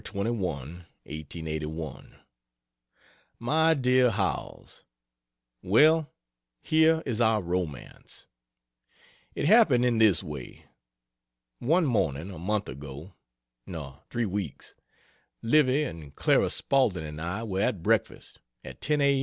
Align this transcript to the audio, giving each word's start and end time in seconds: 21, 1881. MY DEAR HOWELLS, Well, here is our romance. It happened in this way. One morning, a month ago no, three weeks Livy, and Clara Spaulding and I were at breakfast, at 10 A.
21, 0.01 0.39
1881. 1.05 2.15
MY 3.39 3.73
DEAR 3.75 4.09
HOWELLS, 4.09 4.83
Well, 5.61 6.09
here 6.59 7.03
is 7.05 7.21
our 7.21 7.39
romance. 7.43 8.25
It 9.35 9.45
happened 9.45 9.85
in 9.85 9.99
this 9.99 10.23
way. 10.23 10.65
One 11.59 11.85
morning, 11.85 12.31
a 12.31 12.39
month 12.39 12.67
ago 12.67 13.13
no, 13.67 13.99
three 14.09 14.25
weeks 14.25 14.73
Livy, 15.43 15.83
and 15.83 16.15
Clara 16.15 16.49
Spaulding 16.49 17.05
and 17.05 17.21
I 17.21 17.43
were 17.43 17.61
at 17.61 17.83
breakfast, 17.83 18.39
at 18.63 18.81
10 18.81 19.01
A. 19.01 19.19